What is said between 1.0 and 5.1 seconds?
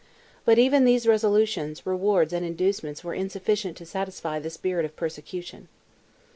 resolutions, rewards, and inducements were insufficient to satisfy the spirit of